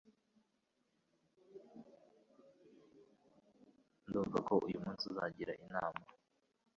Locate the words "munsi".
4.83-5.03